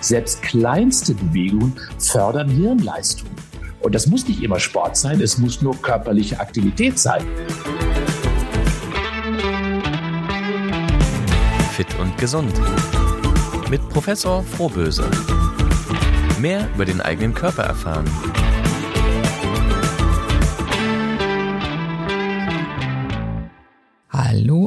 [0.00, 3.28] Selbst kleinste Bewegungen fördern Hirnleistung.
[3.80, 7.24] Und das muss nicht immer Sport sein, es muss nur körperliche Aktivität sein.
[11.72, 12.52] Fit und gesund.
[13.70, 15.08] Mit Professor Frohböse.
[16.40, 18.06] Mehr über den eigenen Körper erfahren.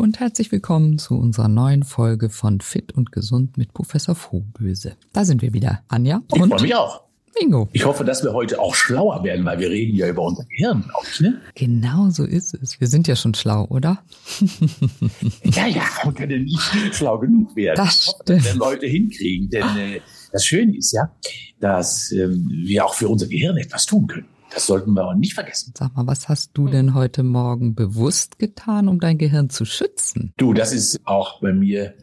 [0.09, 4.95] Und herzlich willkommen zu unserer neuen Folge von Fit und Gesund mit Professor Frohböse.
[5.13, 6.23] Da sind wir wieder, Anja.
[6.33, 7.03] Ich freue mich auch.
[7.39, 7.69] Bingo.
[7.73, 10.81] Ich hoffe, dass wir heute auch schlauer werden, weil wir reden ja über unser Gehirn,
[10.81, 11.39] glaube ich, ne?
[11.53, 12.81] Genau so ist es.
[12.81, 14.01] Wir sind ja schon schlau, oder?
[15.43, 16.59] ja, ja, man kann ja nicht
[16.95, 17.77] schlau genug werden.
[17.77, 20.01] Das hoffe, das werden Leute hinkriegen, denn äh,
[20.31, 21.11] das Schöne ist ja,
[21.59, 24.25] dass ähm, wir auch für unser Gehirn etwas tun können.
[24.51, 25.73] Das sollten wir auch nicht vergessen.
[25.77, 30.33] Sag mal, was hast du denn heute Morgen bewusst getan, um dein Gehirn zu schützen?
[30.37, 31.93] Du, das ist auch bei mir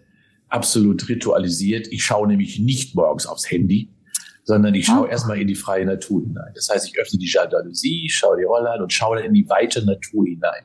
[0.48, 1.88] absolut ritualisiert.
[1.90, 3.90] Ich schaue nämlich nicht morgens aufs Handy,
[4.44, 5.10] sondern ich schaue oh.
[5.10, 6.52] erstmal in die freie Natur hinein.
[6.54, 9.48] Das heißt, ich öffne die Jalousie, schaue die Rolle an und schaue dann in die
[9.48, 10.62] weite Natur hinein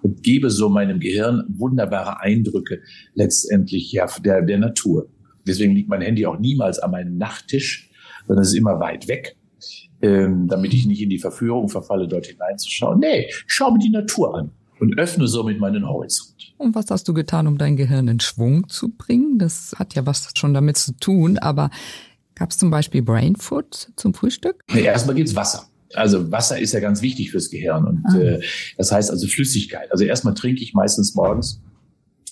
[0.00, 2.80] und gebe so meinem Gehirn wunderbare Eindrücke
[3.14, 5.10] letztendlich ja der, der Natur.
[5.46, 7.90] Deswegen liegt mein Handy auch niemals an meinem Nachttisch,
[8.26, 9.36] sondern es ist immer weit weg
[10.02, 13.00] ähm, damit ich nicht in die Verführung verfalle, dort hineinzuschauen.
[13.00, 16.54] Nee, ich schaue mir die Natur an und öffne somit meinen Horizont.
[16.56, 19.38] Und was hast du getan, um dein Gehirn in Schwung zu bringen?
[19.38, 21.70] Das hat ja was schon damit zu tun, aber
[22.34, 24.64] gab es zum Beispiel Brain Food zum Frühstück?
[24.72, 25.68] Nee, erstmal gibt's Wasser.
[25.94, 28.18] Also Wasser ist ja ganz wichtig fürs Gehirn und ah.
[28.18, 28.40] äh,
[28.76, 29.90] das heißt also Flüssigkeit.
[29.90, 31.62] Also erstmal trinke ich meistens morgens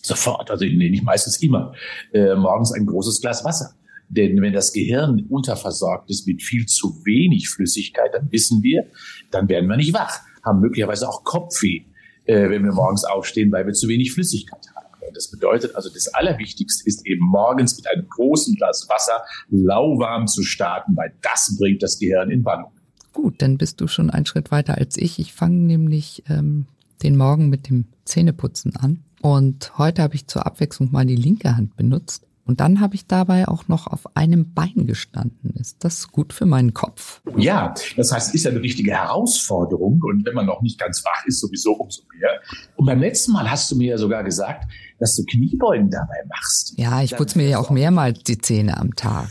[0.03, 1.73] sofort, also nee, nicht meistens immer,
[2.12, 3.75] äh, morgens ein großes Glas Wasser.
[4.09, 8.87] Denn wenn das Gehirn unterversorgt ist mit viel zu wenig Flüssigkeit, dann wissen wir,
[9.31, 11.85] dann werden wir nicht wach, haben möglicherweise auch Kopfweh,
[12.25, 14.87] äh, wenn wir morgens aufstehen, weil wir zu wenig Flüssigkeit haben.
[15.13, 20.43] Das bedeutet also, das Allerwichtigste ist eben morgens mit einem großen Glas Wasser lauwarm zu
[20.43, 22.70] starten, weil das bringt das Gehirn in Wallung.
[23.13, 25.19] Gut, dann bist du schon einen Schritt weiter als ich.
[25.19, 26.67] Ich fange nämlich ähm,
[27.03, 29.05] den Morgen mit dem Zähneputzen an.
[29.23, 33.07] Und heute habe ich zur Abwechslung mal die linke Hand benutzt und dann habe ich
[33.07, 35.55] dabei auch noch auf einem Bein gestanden.
[35.57, 37.20] Ist das gut für meinen Kopf?
[37.36, 40.01] Ja, das heißt, ist ja eine richtige Herausforderung.
[40.02, 42.30] Und wenn man noch nicht ganz wach ist, sowieso umso mehr.
[42.77, 46.74] Und beim letzten Mal hast du mir ja sogar gesagt, dass du Kniebeugen dabei machst.
[46.77, 49.29] Ja, ich putze mir ja auch mehrmals die Zähne am Tag.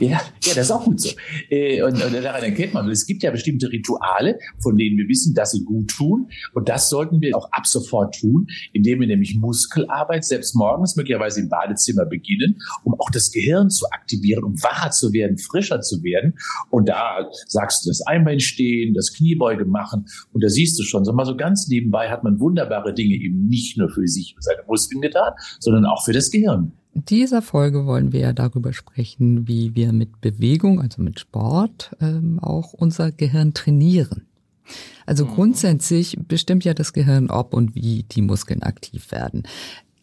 [0.00, 0.20] Ja, ja,
[0.54, 1.10] das ist auch gut so.
[1.50, 5.34] Äh, und, und daran erkennt man, es gibt ja bestimmte Rituale, von denen wir wissen,
[5.34, 6.28] dass sie gut tun.
[6.54, 11.40] Und das sollten wir auch ab sofort tun, indem wir nämlich Muskelarbeit selbst morgens möglicherweise
[11.40, 16.02] im Badezimmer beginnen, um auch das Gehirn zu aktivieren, um wacher zu werden, frischer zu
[16.02, 16.34] werden.
[16.70, 20.06] Und da sagst du das Einbein stehen, das Kniebeuge machen.
[20.32, 23.46] Und da siehst du schon, so mal so ganz nebenbei hat man wunderbare Dinge eben
[23.46, 26.72] nicht nur für sich und seine Muskeln getan, sondern auch für das Gehirn.
[26.94, 31.94] In dieser Folge wollen wir ja darüber sprechen, wie wir mit Bewegung, also mit Sport,
[32.00, 34.26] ähm, auch unser Gehirn trainieren.
[35.04, 35.30] Also mhm.
[35.34, 39.42] grundsätzlich bestimmt ja das Gehirn, ob und wie die Muskeln aktiv werden.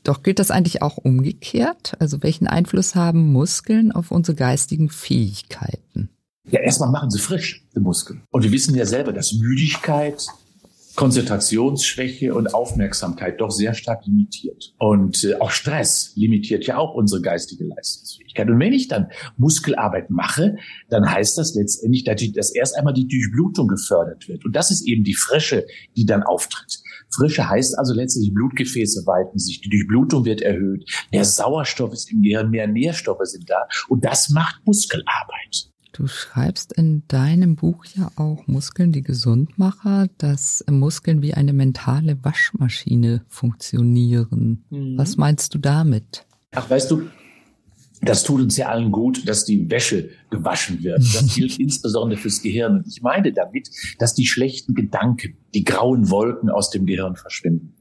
[0.03, 1.93] Doch gilt das eigentlich auch umgekehrt?
[1.99, 6.09] Also welchen Einfluss haben Muskeln auf unsere geistigen Fähigkeiten?
[6.49, 8.21] Ja, erstmal machen sie frisch, die Muskeln.
[8.29, 10.27] Und wir wissen ja selber, dass Müdigkeit,
[10.95, 14.73] Konzentrationsschwäche und Aufmerksamkeit doch sehr stark limitiert.
[14.77, 18.49] Und äh, auch Stress limitiert ja auch unsere geistige Leistungsfähigkeit.
[18.49, 20.57] Und wenn ich dann Muskelarbeit mache,
[20.89, 24.45] dann heißt das letztendlich, dass, die, dass erst einmal die Durchblutung gefördert wird.
[24.45, 25.65] Und das ist eben die Frische,
[25.95, 26.79] die dann auftritt.
[27.09, 32.21] Frische heißt also letztlich, Blutgefäße weiten sich, die Durchblutung wird erhöht, mehr Sauerstoff ist im
[32.21, 33.67] Gehirn, mehr Nährstoffe sind da.
[33.87, 35.72] Und das macht Muskelarbeit.
[35.93, 42.17] Du schreibst in deinem Buch ja auch Muskeln, die Gesundmacher, dass Muskeln wie eine mentale
[42.23, 44.65] Waschmaschine funktionieren.
[44.71, 44.97] Mhm.
[44.97, 46.25] Was meinst du damit?
[46.51, 47.03] Ach, weißt du,
[48.01, 50.97] das tut uns ja allen gut, dass die Wäsche gewaschen wird.
[50.97, 52.77] Das gilt insbesondere fürs Gehirn.
[52.77, 57.75] Und ich meine damit, dass die schlechten Gedanken, die grauen Wolken aus dem Gehirn verschwinden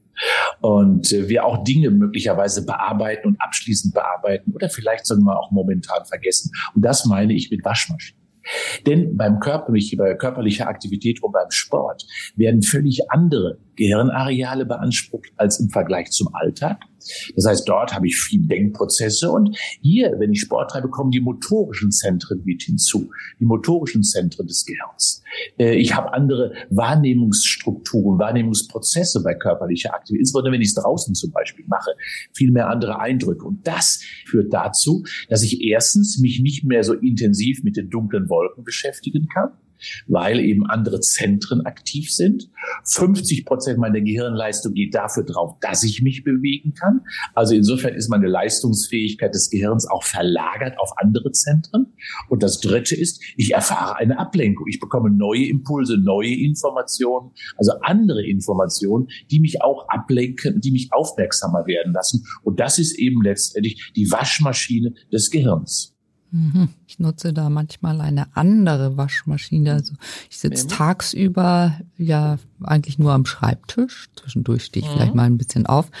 [0.61, 6.05] und äh, wir auch Dinge möglicherweise bearbeiten und abschließend bearbeiten oder vielleicht sogar auch momentan
[6.05, 6.51] vergessen.
[6.75, 8.21] Und das meine ich mit Waschmaschinen.
[8.85, 12.05] Denn beim körperlichen, bei körperlicher Aktivität und beim Sport
[12.35, 16.81] werden völlig andere Gehirnareale beansprucht als im Vergleich zum Alltag.
[17.35, 21.21] Das heißt, dort habe ich viel Denkprozesse und hier, wenn ich Sport treibe, kommen die
[21.21, 23.09] motorischen Zentren mit hinzu,
[23.39, 25.21] die motorischen Zentren des Gehirns.
[25.57, 31.31] Äh, ich habe andere Wahrnehmungsstrukturen, Wahrnehmungsprozesse bei körperlicher Aktivität, insbesondere wenn ich es draußen zum
[31.31, 31.91] Beispiel mache,
[32.33, 33.45] viel mehr andere Eindrücke.
[33.45, 38.29] Und das führt dazu, dass ich erstens mich nicht mehr so intensiv mit den dunklen
[38.29, 39.51] Wolken beschäftigen kann
[40.07, 42.49] weil eben andere Zentren aktiv sind.
[42.85, 47.01] 50 Prozent meiner Gehirnleistung geht dafür drauf, dass ich mich bewegen kann.
[47.33, 51.93] Also insofern ist meine Leistungsfähigkeit des Gehirns auch verlagert auf andere Zentren.
[52.29, 54.67] Und das Dritte ist, ich erfahre eine Ablenkung.
[54.67, 60.89] Ich bekomme neue Impulse, neue Informationen, also andere Informationen, die mich auch ablenken, die mich
[60.91, 62.25] aufmerksamer werden lassen.
[62.43, 65.92] Und das ist eben letztendlich die Waschmaschine des Gehirns.
[66.33, 66.69] Mhm.
[66.87, 69.73] Ich nutze da manchmal eine andere Waschmaschine.
[69.73, 69.93] Also
[70.31, 74.09] ich sitze tagsüber ja eigentlich nur am Schreibtisch.
[74.15, 74.95] Zwischendurch stehe ich mhm.
[74.95, 75.91] vielleicht mal ein bisschen auf.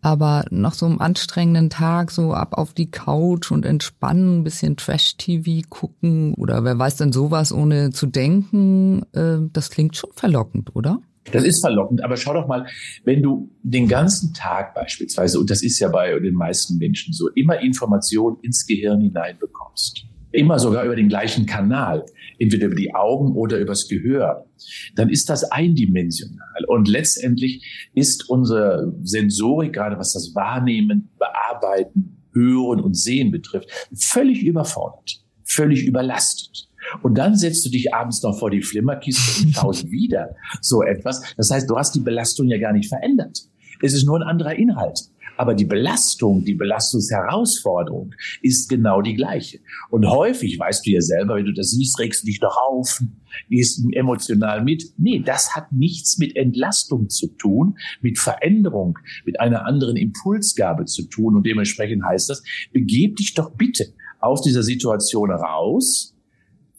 [0.00, 4.76] Aber nach so einem anstrengenden Tag so ab auf die Couch und entspannen, ein bisschen
[4.76, 10.74] Trash-TV gucken oder wer weiß denn sowas ohne zu denken, äh, das klingt schon verlockend,
[10.76, 11.00] oder?
[11.32, 12.66] Das ist verlockend, aber schau doch mal,
[13.04, 17.28] wenn du den ganzen Tag beispielsweise, und das ist ja bei den meisten Menschen so,
[17.30, 22.04] immer Informationen ins Gehirn hineinbekommst, immer sogar über den gleichen Kanal,
[22.38, 24.46] entweder über die Augen oder übers Gehör,
[24.94, 26.64] dann ist das eindimensional.
[26.66, 34.42] Und letztendlich ist unsere Sensorik, gerade was das Wahrnehmen, Bearbeiten, Hören und Sehen betrifft, völlig
[34.42, 36.68] überfordert, völlig überlastet.
[37.02, 41.22] Und dann setzt du dich abends noch vor die Flimmerkiste und schaust wieder so etwas.
[41.36, 43.48] Das heißt, du hast die Belastung ja gar nicht verändert.
[43.82, 45.08] Es ist nur ein anderer Inhalt.
[45.38, 48.12] Aber die Belastung, die Belastungsherausforderung
[48.42, 49.60] ist genau die gleiche.
[49.88, 53.00] Und häufig, weißt du ja selber, wenn du das siehst, regst du dich doch auf,
[53.48, 54.82] gehst emotional mit.
[54.96, 61.04] Nee, das hat nichts mit Entlastung zu tun, mit Veränderung, mit einer anderen Impulsgabe zu
[61.04, 61.36] tun.
[61.36, 62.42] Und dementsprechend heißt das,
[62.72, 66.17] begeb dich doch bitte aus dieser Situation raus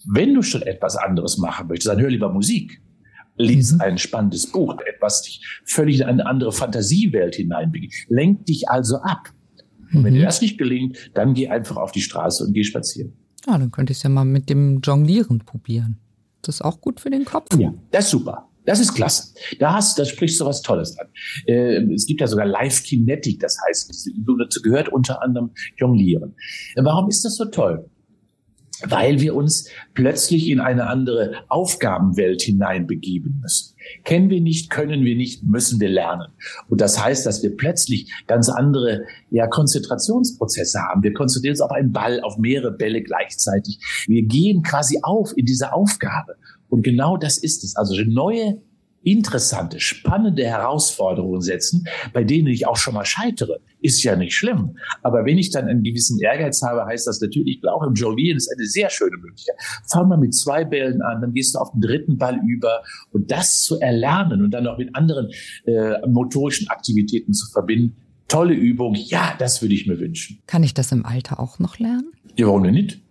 [0.05, 2.81] wenn du schon etwas anderes machen möchtest, dann hör lieber Musik.
[3.37, 3.81] Lies mhm.
[3.81, 7.93] ein spannendes Buch, etwas dich völlig in eine andere Fantasiewelt hineinbegibt.
[8.09, 9.29] Lenk dich also ab.
[9.93, 10.25] Und wenn dir mhm.
[10.25, 13.13] das nicht gelingt, dann geh einfach auf die Straße und geh spazieren.
[13.47, 15.99] Ja, dann könnte ich es ja mal mit dem Jonglieren probieren.
[16.41, 17.47] Das ist auch gut für den Kopf.
[17.57, 18.49] Ja, das ist super.
[18.65, 19.33] Das ist klasse.
[19.57, 21.07] Da hast, da sprichst du was Tolles an.
[21.47, 26.35] Äh, es gibt ja sogar Live Kinetic, das heißt, dazu gehört unter anderem Jonglieren.
[26.75, 27.89] Warum ist das so toll?
[28.87, 33.75] Weil wir uns plötzlich in eine andere Aufgabenwelt hineinbegeben müssen.
[34.03, 36.27] Kennen wir nicht, können wir nicht, müssen wir lernen.
[36.67, 41.03] Und das heißt, dass wir plötzlich ganz andere ja, Konzentrationsprozesse haben.
[41.03, 43.79] Wir konzentrieren uns auf einen Ball, auf mehrere Bälle gleichzeitig.
[44.07, 46.35] Wir gehen quasi auf in diese Aufgabe.
[46.69, 47.75] Und genau das ist es.
[47.75, 48.61] Also neue
[49.03, 53.59] interessante, spannende Herausforderungen setzen, bei denen ich auch schon mal scheitere.
[53.81, 54.77] Ist ja nicht schlimm.
[55.03, 58.37] Aber wenn ich dann einen gewissen Ehrgeiz habe, heißt das natürlich, ich glaube, im Jonglieren
[58.37, 59.55] ist eine sehr schöne Möglichkeit.
[59.87, 63.31] Fang mal mit zwei Bällen an, dann gehst du auf den dritten Ball über und
[63.31, 65.29] das zu erlernen und dann noch mit anderen
[65.65, 67.95] äh, motorischen Aktivitäten zu verbinden.
[68.27, 68.95] Tolle Übung.
[68.95, 70.39] Ja, das würde ich mir wünschen.
[70.45, 72.11] Kann ich das im Alter auch noch lernen?
[72.37, 73.01] Ja, warum denn nicht?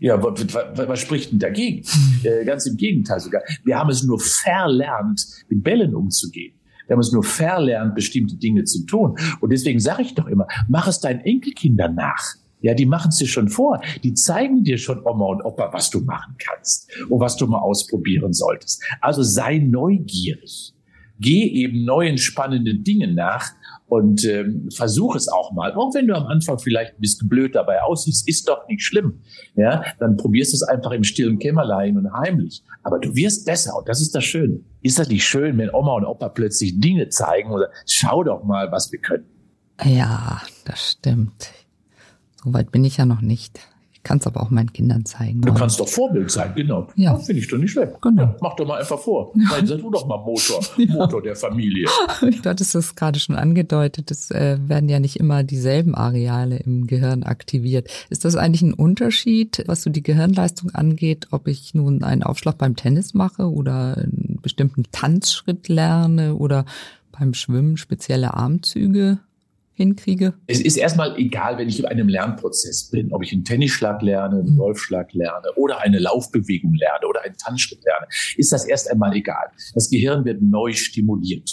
[0.00, 1.84] Ja, was, was, was spricht denn dagegen?
[2.24, 3.42] Äh, ganz im Gegenteil sogar.
[3.64, 6.54] Wir haben es nur verlernt, mit Bällen umzugehen.
[6.86, 9.16] Wir haben es nur verlernt, bestimmte Dinge zu tun.
[9.40, 12.34] Und deswegen sage ich doch immer, mach es deinen Enkelkindern nach.
[12.60, 13.80] Ja, die machen es dir schon vor.
[14.02, 17.58] Die zeigen dir schon, Oma und Opa, was du machen kannst und was du mal
[17.58, 18.82] ausprobieren solltest.
[19.00, 20.72] Also sei neugierig.
[21.22, 23.52] Geh eben neuen spannenden Dingen nach
[23.86, 25.74] und ähm, versuch es auch mal.
[25.74, 29.20] Auch wenn du am Anfang vielleicht ein bisschen blöd dabei aussiehst, ist doch nicht schlimm.
[29.54, 32.62] Ja, dann probierst du es einfach im stillen Kämmerlein und heimlich.
[32.82, 34.60] Aber du wirst besser und das ist das Schöne.
[34.80, 38.72] Ist das nicht schön, wenn Oma und Opa plötzlich Dinge zeigen oder schau doch mal,
[38.72, 39.26] was wir können?
[39.84, 41.50] Ja, das stimmt.
[42.42, 43.60] Soweit bin ich ja noch nicht
[44.02, 45.40] kann es aber auch meinen Kindern zeigen.
[45.42, 46.88] Du kannst doch Vorbild sein, genau.
[46.96, 47.16] Ja.
[47.16, 48.00] Finde ich doch nicht schlecht.
[48.00, 48.22] Genau.
[48.22, 49.32] Ja, mach doch mal einfach vor.
[49.36, 49.64] Ja.
[49.64, 50.92] Sei du doch mal Motor, ja.
[50.92, 51.88] Motor der Familie.
[52.42, 54.10] Du hattest das gerade schon angedeutet.
[54.10, 57.88] Es äh, werden ja nicht immer dieselben Areale im Gehirn aktiviert.
[58.10, 62.58] Ist das eigentlich ein Unterschied, was so die Gehirnleistung angeht, ob ich nun einen Aufschlag
[62.58, 66.64] beim Tennis mache oder einen bestimmten Tanzschritt lerne oder
[67.12, 69.18] beim Schwimmen spezielle Armzüge?
[69.74, 70.34] Hinkriege?
[70.46, 74.40] Es ist erstmal egal, wenn ich in einem Lernprozess bin, ob ich einen Tennisschlag lerne,
[74.40, 74.58] einen mhm.
[74.58, 79.48] Golfschlag lerne oder eine Laufbewegung lerne oder einen Tanzschritt lerne, ist das erst einmal egal.
[79.74, 81.50] Das Gehirn wird neu stimuliert.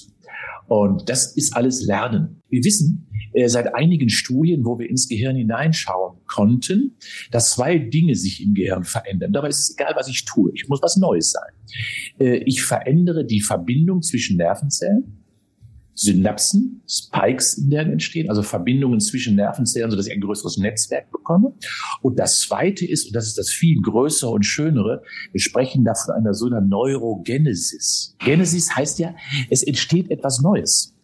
[0.68, 2.44] Und das ist alles Lernen.
[2.50, 6.96] Wir wissen äh, seit einigen Studien, wo wir ins Gehirn hineinschauen konnten,
[7.32, 9.34] dass zwei Dinge sich im Gehirn verändern.
[9.34, 10.52] Dabei ist es egal, was ich tue.
[10.54, 11.52] Ich muss was Neues sein.
[12.20, 15.19] Äh, ich verändere die Verbindung zwischen Nervenzellen
[16.00, 21.54] Synapsen, Spikes in denen entstehen, also Verbindungen zwischen Nervenzellen, sodass ich ein größeres Netzwerk bekomme.
[22.02, 25.04] Und das Zweite ist, und das ist das viel größere und schönere,
[25.34, 28.16] wir sprechen da von einer so einer Neurogenesis.
[28.20, 29.14] Genesis heißt ja,
[29.50, 30.96] es entsteht etwas Neues.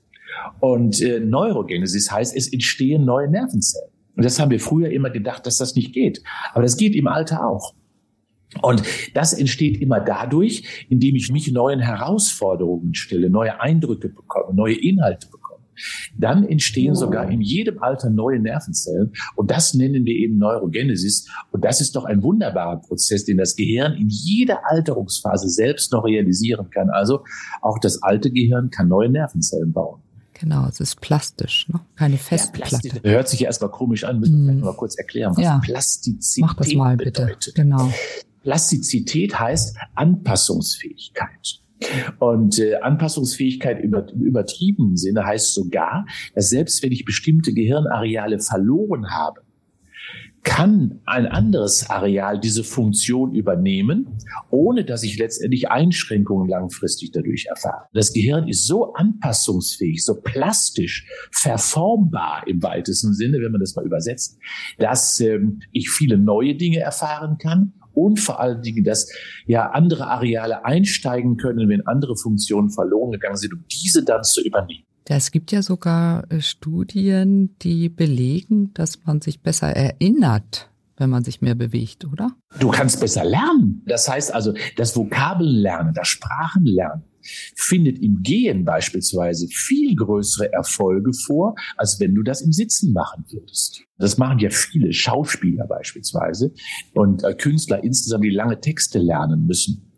[0.61, 3.89] Und äh, Neurogenesis heißt, es entstehen neue Nervenzellen.
[4.15, 6.23] Und das haben wir früher immer gedacht, dass das nicht geht.
[6.53, 7.73] Aber das geht im Alter auch.
[8.61, 8.83] Und
[9.13, 15.27] das entsteht immer dadurch, indem ich mich neuen Herausforderungen stelle, neue Eindrücke bekomme, neue Inhalte
[15.27, 15.45] bekomme.
[16.17, 19.11] Dann entstehen sogar in jedem Alter neue Nervenzellen.
[19.35, 21.29] Und das nennen wir eben Neurogenesis.
[21.51, 26.05] Und das ist doch ein wunderbarer Prozess, den das Gehirn in jeder Alterungsphase selbst noch
[26.05, 26.89] realisieren kann.
[26.89, 27.23] Also
[27.61, 30.01] auch das alte Gehirn kann neue Nervenzellen bauen.
[30.37, 31.79] Genau, es ist plastisch, ne?
[31.95, 32.99] keine Festplatte.
[33.03, 34.59] Ja, hört sich ja erstmal komisch an, müssen wir mm.
[34.59, 35.59] mal kurz erklären, was ja.
[35.59, 37.21] Plastizität Mach das mal bitte.
[37.21, 37.55] bedeutet.
[37.55, 37.89] Genau.
[38.45, 41.61] Plastizität heißt Anpassungsfähigkeit.
[42.19, 48.39] Und äh, Anpassungsfähigkeit über, im übertriebenen Sinne heißt sogar, dass selbst wenn ich bestimmte Gehirnareale
[48.39, 49.41] verloren habe,
[50.43, 54.19] kann ein anderes Areal diese Funktion übernehmen,
[54.51, 57.87] ohne dass ich letztendlich Einschränkungen langfristig dadurch erfahre.
[57.93, 63.85] Das Gehirn ist so anpassungsfähig, so plastisch, verformbar im weitesten Sinne, wenn man das mal
[63.85, 64.37] übersetzt,
[64.77, 69.11] dass ähm, ich viele neue Dinge erfahren kann und vor allen Dingen, dass
[69.45, 74.41] ja andere Areale einsteigen können, wenn andere Funktionen verloren gegangen sind, um diese dann zu
[74.43, 74.83] übernehmen.
[75.07, 81.23] Es gibt ja sogar äh, Studien, die belegen, dass man sich besser erinnert, wenn man
[81.23, 82.31] sich mehr bewegt, oder?
[82.59, 83.83] Du kannst besser lernen.
[83.85, 87.03] Das heißt also, das Vokabellernen, das Sprachenlernen
[87.55, 93.25] findet im Gehen beispielsweise viel größere Erfolge vor, als wenn du das im Sitzen machen
[93.29, 93.83] würdest.
[93.97, 96.53] Das machen ja viele Schauspieler beispielsweise
[96.93, 99.91] und äh, Künstler insgesamt, die lange Texte lernen müssen.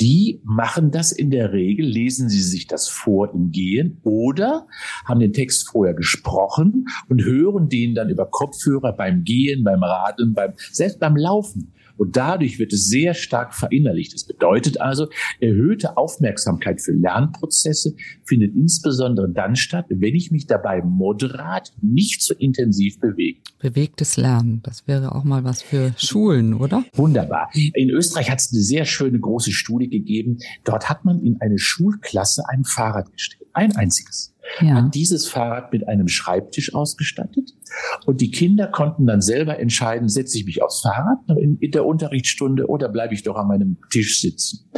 [0.00, 4.66] Die machen das in der Regel, lesen sie sich das vor im Gehen oder
[5.04, 10.34] haben den Text vorher gesprochen und hören den dann über Kopfhörer beim Gehen, beim Radeln,
[10.34, 11.72] beim, selbst beim Laufen.
[11.96, 14.14] Und dadurch wird es sehr stark verinnerlicht.
[14.14, 15.08] Das bedeutet also,
[15.40, 22.34] erhöhte Aufmerksamkeit für Lernprozesse findet insbesondere dann statt, wenn ich mich dabei moderat, nicht zu
[22.34, 23.40] so intensiv bewege.
[23.60, 26.84] Bewegtes Lernen, das wäre auch mal was für Schulen, oder?
[26.94, 27.50] Wunderbar.
[27.54, 30.38] In Österreich hat es eine sehr schöne große Studie gegeben.
[30.64, 33.48] Dort hat man in eine Schulklasse ein Fahrrad gestellt.
[33.52, 34.74] Ein einziges ja.
[34.74, 37.54] hat dieses Fahrrad mit einem Schreibtisch ausgestattet.
[38.06, 41.84] Und die Kinder konnten dann selber entscheiden, setze ich mich aufs Fahrrad in, in der
[41.84, 44.70] Unterrichtsstunde oder bleibe ich doch an meinem Tisch sitzen.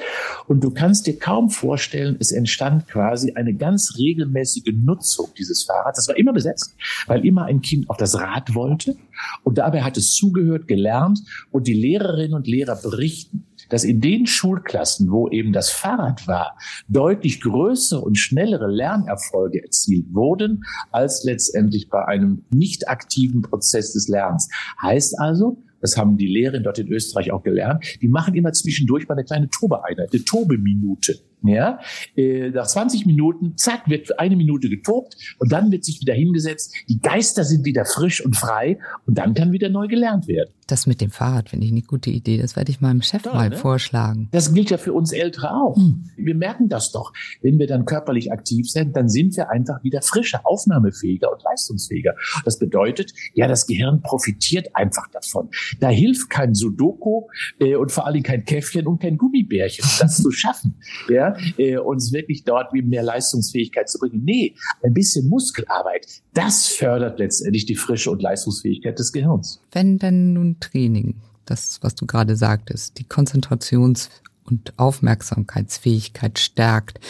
[0.47, 5.99] Und du kannst dir kaum vorstellen, es entstand quasi eine ganz regelmäßige Nutzung dieses Fahrrads.
[5.99, 6.75] Das war immer besetzt,
[7.07, 8.97] weil immer ein Kind auf das Rad wollte.
[9.43, 11.21] Und dabei hat es zugehört, gelernt
[11.51, 16.57] und die Lehrerinnen und Lehrer berichten, dass in den Schulklassen, wo eben das Fahrrad war,
[16.89, 24.09] deutlich größere und schnellere Lernerfolge erzielt wurden, als letztendlich bei einem nicht aktiven Prozess des
[24.09, 24.49] Lernens.
[24.83, 29.09] Heißt also, das haben die Lehrerinnen dort in Österreich auch gelernt, die machen immer zwischendurch
[29.09, 31.17] mal eine kleine Tobeeinheit, eine Tobeminute.
[31.45, 31.79] Ja,
[32.17, 36.75] äh, nach 20 Minuten, zack, wird eine Minute getobt und dann wird sich wieder hingesetzt.
[36.89, 40.51] Die Geister sind wieder frisch und frei und dann kann wieder neu gelernt werden.
[40.67, 42.39] Das mit dem Fahrrad finde ich eine gute Idee.
[42.39, 43.57] Das werde ich meinem Chef Toll, mal ne?
[43.57, 44.29] vorschlagen.
[44.33, 45.77] Das gilt ja für uns Ältere auch.
[45.77, 46.11] Hm.
[46.17, 47.13] Wir merken das doch.
[47.41, 52.15] Wenn wir dann körperlich aktiv sind, dann sind wir einfach wieder frischer, aufnahmefähiger und leistungsfähiger.
[52.45, 55.51] Das bedeutet, ja, das Gehirn profitiert einfach davon.
[55.79, 57.29] Da hilft kein Sudoku
[57.61, 60.75] äh, und vor allem kein Käffchen und kein Gummibärchen, das zu schaffen.
[61.09, 64.23] Ja, äh, uns wirklich dort wie mehr Leistungsfähigkeit zu bringen.
[64.25, 69.61] Nee, ein bisschen Muskelarbeit, das fördert letztendlich die Frische und Leistungsfähigkeit des Gehirns.
[69.71, 74.11] Wenn denn nun Training, das, was du gerade sagtest, die Konzentrations-
[74.45, 77.01] und Aufmerksamkeitsfähigkeit stärkt,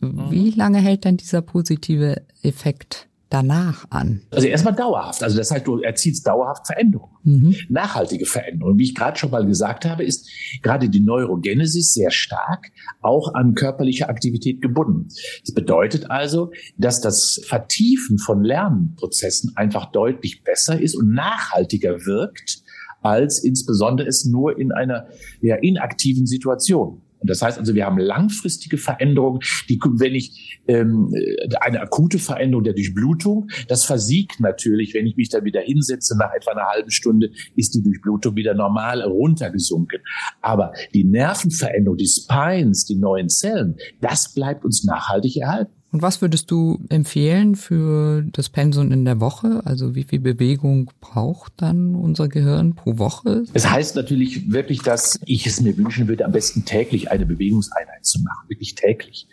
[0.00, 0.30] mhm.
[0.30, 4.22] wie lange hält denn dieser positive Effekt danach an?
[4.30, 5.22] Also erstmal dauerhaft.
[5.22, 7.12] Also das heißt, du erzielst dauerhaft Veränderungen.
[7.24, 7.56] Mhm.
[7.68, 8.78] Nachhaltige Veränderungen.
[8.78, 10.28] Wie ich gerade schon mal gesagt habe, ist
[10.62, 15.08] gerade die Neurogenesis sehr stark auch an körperliche Aktivität gebunden.
[15.44, 22.62] Das bedeutet also, dass das Vertiefen von Lernprozessen einfach deutlich besser ist und nachhaltiger wirkt,
[23.02, 25.06] als insbesondere es nur in einer
[25.40, 27.02] ja, inaktiven Situation.
[27.20, 31.12] Und das heißt also, wir haben langfristige Veränderungen, die, wenn ich ähm,
[31.60, 36.32] eine akute Veränderung der Durchblutung, das versiegt natürlich, wenn ich mich dann wieder hinsetze, nach
[36.32, 40.00] etwa einer halben Stunde ist die Durchblutung wieder normal runtergesunken.
[40.42, 45.72] Aber die Nervenveränderung, die Spines, die neuen Zellen, das bleibt uns nachhaltig erhalten.
[45.90, 49.62] Und was würdest du empfehlen für das Pensum in der Woche?
[49.64, 53.44] Also wie viel Bewegung braucht dann unser Gehirn pro Woche?
[53.54, 58.04] Es heißt natürlich wirklich, dass ich es mir wünschen würde, am besten täglich eine Bewegungseinheit
[58.04, 59.26] zu machen, wirklich täglich.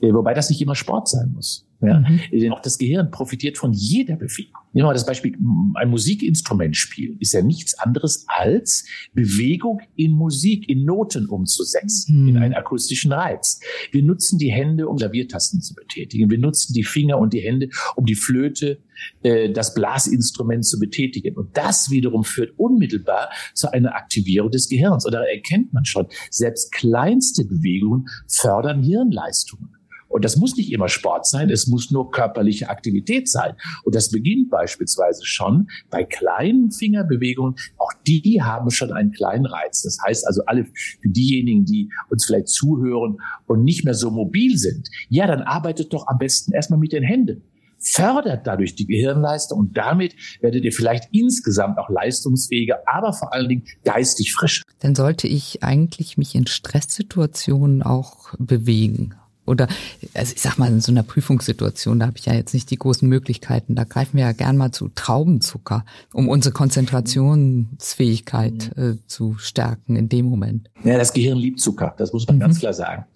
[0.00, 1.67] Äh, wobei das nicht immer Sport sein muss.
[1.80, 2.00] Ja?
[2.00, 2.20] Mhm.
[2.32, 4.54] Denn auch das Gehirn profitiert von jeder Bewegung.
[4.72, 5.36] Nehmen wir mal das Beispiel,
[5.74, 12.28] ein Musikinstrument spielen ist ja nichts anderes als Bewegung in Musik, in Noten umzusetzen, mhm.
[12.28, 13.60] in einen akustischen Reiz.
[13.92, 16.30] Wir nutzen die Hände, um Klaviertasten zu betätigen.
[16.30, 18.80] Wir nutzen die Finger und die Hände, um die Flöte,
[19.22, 21.36] äh, das Blasinstrument zu betätigen.
[21.36, 25.06] Und das wiederum führt unmittelbar zu einer Aktivierung des Gehirns.
[25.06, 29.77] Und da erkennt man schon, selbst kleinste Bewegungen fördern Hirnleistungen.
[30.08, 33.54] Und das muss nicht immer Sport sein, es muss nur körperliche Aktivität sein.
[33.84, 37.56] Und das beginnt beispielsweise schon bei kleinen Fingerbewegungen.
[37.76, 39.82] Auch die haben schon einen kleinen Reiz.
[39.82, 44.56] Das heißt also alle für diejenigen, die uns vielleicht zuhören und nicht mehr so mobil
[44.56, 47.42] sind, ja, dann arbeitet doch am besten erstmal mit den Händen
[47.80, 53.48] fördert dadurch die Gehirnleistung und damit werdet ihr vielleicht insgesamt auch leistungsfähiger, aber vor allen
[53.48, 54.64] Dingen geistig frischer.
[54.80, 59.14] Dann sollte ich eigentlich mich in Stresssituationen auch bewegen.
[59.48, 59.66] Oder
[60.14, 62.76] also ich sag mal, in so einer Prüfungssituation, da habe ich ja jetzt nicht die
[62.76, 63.74] großen Möglichkeiten.
[63.74, 70.08] Da greifen wir ja gern mal zu Traubenzucker, um unsere Konzentrationsfähigkeit äh, zu stärken in
[70.08, 70.70] dem Moment.
[70.84, 72.40] Ja, das Gehirn liebt Zucker, das muss man mhm.
[72.40, 73.06] ganz klar sagen.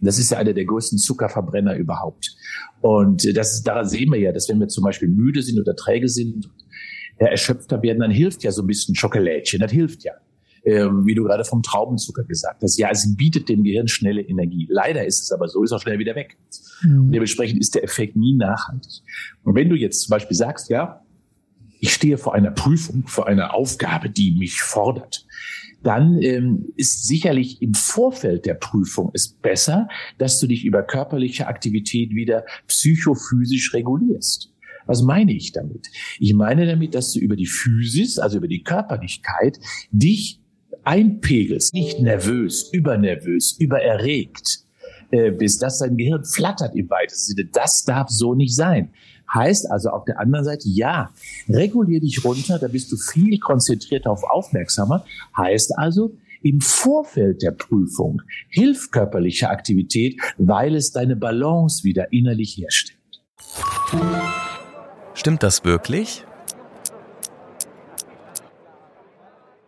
[0.00, 2.34] Das ist ja einer der größten Zuckerverbrenner überhaupt.
[2.80, 5.76] Und das ist, daran sehen wir ja, dass wenn wir zum Beispiel müde sind oder
[5.76, 6.48] träge sind,
[7.20, 10.12] ja, erschöpfter werden, dann hilft ja so ein bisschen Schokolädchen, das hilft ja
[10.64, 12.78] äh, wie du gerade vom Traubenzucker gesagt hast.
[12.78, 14.66] Ja, es bietet dem Gehirn schnelle Energie.
[14.70, 16.36] Leider ist es aber so, ist auch schnell wieder weg.
[16.82, 17.12] Mhm.
[17.12, 19.02] Dementsprechend ist der Effekt nie nachhaltig.
[19.42, 21.02] Und wenn du jetzt zum Beispiel sagst, ja,
[21.80, 25.26] ich stehe vor einer Prüfung, vor einer Aufgabe, die mich fordert,
[25.82, 29.88] dann ähm, ist sicherlich im Vorfeld der Prüfung es besser,
[30.18, 34.52] dass du dich über körperliche Aktivität wieder psychophysisch regulierst.
[34.86, 35.88] Was meine ich damit?
[36.18, 39.58] Ich meine damit, dass du über die Physis, also über die Körperlichkeit,
[39.90, 40.41] dich
[40.84, 44.64] einpegelst, nicht nervös, übernervös, übererregt,
[45.10, 47.48] äh, bis das dein Gehirn flattert im weitesten Sinne.
[47.52, 48.90] Das darf so nicht sein.
[49.32, 51.10] Heißt also auf der anderen Seite, ja,
[51.48, 55.04] regulier dich runter, da bist du viel konzentrierter auf aufmerksamer.
[55.36, 62.56] Heißt also, im Vorfeld der Prüfung hilft körperliche Aktivität, weil es deine Balance wieder innerlich
[62.56, 62.98] herstellt.
[65.14, 66.24] Stimmt das wirklich?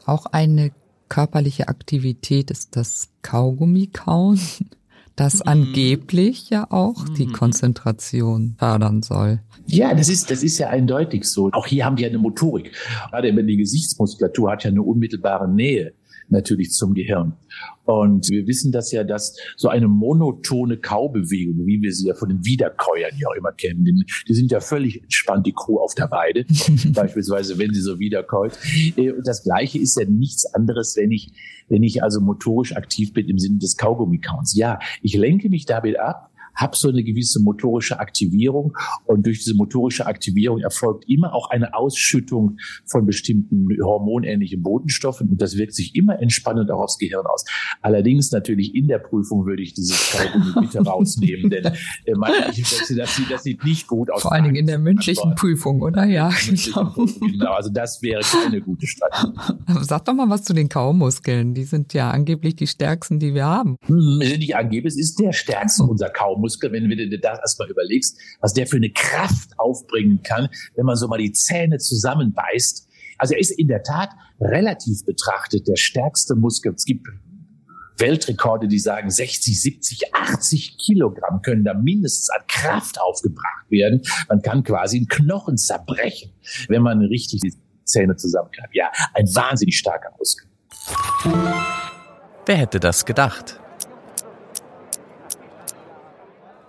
[0.04, 0.72] Auch eine
[1.14, 4.40] körperliche Aktivität ist das Kaugummikauen,
[5.16, 5.42] das mhm.
[5.44, 7.32] angeblich ja auch die mhm.
[7.32, 9.38] Konzentration fördern soll.
[9.66, 11.50] Ja, das ist, das ist ja eindeutig so.
[11.52, 12.72] Auch hier haben die ja eine Motorik.
[13.10, 15.92] Gerade die Gesichtsmuskulatur hat ja eine unmittelbare Nähe
[16.28, 17.34] natürlich zum Gehirn.
[17.84, 22.30] Und wir wissen das ja, dass so eine monotone Kaubewegung, wie wir sie ja von
[22.30, 26.10] den Wiederkäuern ja auch immer kennen, die, sind ja völlig entspannt, die Kuh auf der
[26.10, 26.46] Weide,
[26.94, 28.58] beispielsweise, wenn sie so wiederkäut.
[28.96, 31.32] Äh, und das Gleiche ist ja nichts anderes, wenn ich,
[31.68, 34.56] wenn ich also motorisch aktiv bin im Sinne des Kaugummikauens.
[34.56, 39.54] Ja, ich lenke mich damit ab, habe so eine gewisse motorische Aktivierung und durch diese
[39.54, 45.94] motorische Aktivierung erfolgt immer auch eine Ausschüttung von bestimmten hormonähnlichen Bodenstoffen und das wirkt sich
[45.94, 47.44] immer entspannend auch aufs Gehirn aus.
[47.82, 52.62] Allerdings natürlich in der Prüfung würde ich dieses Kaugummi bitte rausnehmen, denn äh, meine ich,
[52.62, 54.22] das, sieht, das sieht nicht gut aus.
[54.22, 56.04] Vor allen Dingen in der mündlichen Prüfung, oder?
[56.04, 56.92] Ja, genau.
[57.20, 57.52] genau.
[57.52, 59.32] Also das wäre keine gute Strategie.
[59.82, 61.54] Sag doch mal was zu den Kaumuskeln.
[61.54, 63.76] Die sind ja angeblich die stärksten, die wir haben.
[63.86, 66.43] Hm, nicht angeblich, es ist der stärkste unser Kaumuskel.
[66.44, 70.84] Muskel, wenn du dir das erstmal überlegst, was der für eine Kraft aufbringen kann, wenn
[70.84, 72.86] man so mal die Zähne zusammenbeißt.
[73.16, 76.74] Also er ist in der Tat relativ betrachtet der stärkste Muskel.
[76.74, 77.06] Es gibt
[77.96, 84.02] Weltrekorde, die sagen 60, 70, 80 Kilogramm können da mindestens an Kraft aufgebracht werden.
[84.28, 86.32] Man kann quasi einen Knochen zerbrechen,
[86.68, 87.54] wenn man richtig die
[87.84, 88.74] Zähne zusammenklappt.
[88.74, 90.48] Ja, ein wahnsinnig starker Muskel.
[92.46, 93.60] Wer hätte das gedacht?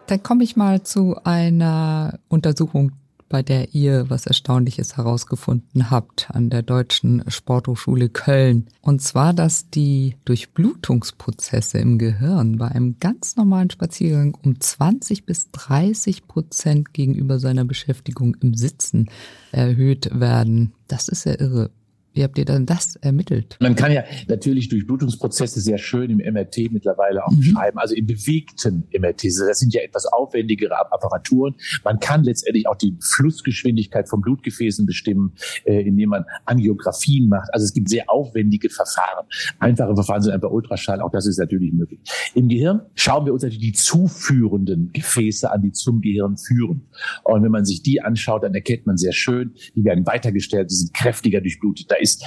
[0.08, 2.92] Dann komme ich mal zu einer Untersuchung,
[3.28, 8.68] bei der ihr was Erstaunliches herausgefunden habt an der Deutschen Sporthochschule Köln.
[8.82, 15.50] Und zwar, dass die Durchblutungsprozesse im Gehirn bei einem ganz normalen Spaziergang um 20 bis
[15.52, 19.10] 30 Prozent gegenüber seiner Beschäftigung im Sitzen
[19.52, 20.74] erhöht werden.
[20.88, 21.72] Das ist ja irre.
[22.16, 23.58] Wie habt ihr dann das ermittelt?
[23.60, 27.42] Man kann ja natürlich durch Blutungsprozesse sehr schön im MRT mittlerweile auch mhm.
[27.42, 29.26] beschreiben, also im bewegten MRT.
[29.26, 31.56] Das sind ja etwas aufwendigere Apparaturen.
[31.84, 35.34] Man kann letztendlich auch die Flussgeschwindigkeit von Blutgefäßen bestimmen,
[35.66, 37.54] äh, indem man Angiografien macht.
[37.54, 39.26] Also es gibt sehr aufwendige Verfahren.
[39.60, 42.00] Einfache Verfahren sind einfach Ultraschall, auch das ist natürlich möglich.
[42.34, 46.88] Im Gehirn schauen wir uns natürlich die zuführenden Gefäße an, die zum Gehirn führen.
[47.26, 50.76] Und wenn man sich die anschaut, dann erkennt man sehr schön, die werden weitergestellt, die
[50.76, 51.92] sind kräftiger durchblutet.
[51.92, 52.24] Da ist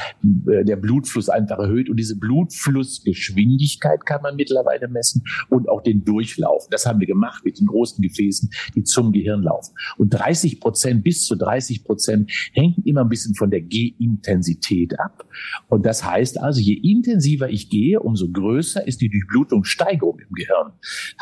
[0.51, 6.05] äh, der Blutfluss einfach erhöht und diese Blutflussgeschwindigkeit kann man mittlerweile messen und auch den
[6.05, 6.67] Durchlauf.
[6.71, 9.75] Das haben wir gemacht mit den großen Gefäßen, die zum Gehirn laufen.
[9.97, 15.25] Und 30 Prozent bis zu 30 Prozent hängen immer ein bisschen von der Gehintensität ab.
[15.69, 20.73] Und das heißt also, je intensiver ich gehe, umso größer ist die Durchblutungssteigerung im Gehirn.